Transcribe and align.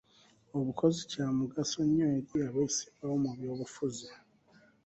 Obukozi 0.57 1.01
Kya 1.11 1.27
mugaso 1.39 1.79
nnyo 1.87 2.05
eri 2.17 2.37
abesimbawo 2.47 3.15
mu 3.23 3.31
by'obufuzi. 3.37 4.07